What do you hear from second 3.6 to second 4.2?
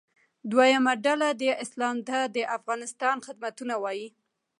ووایي.